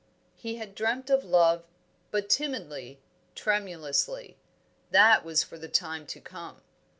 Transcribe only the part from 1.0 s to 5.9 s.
of love, but timidly, tremulously; that was for the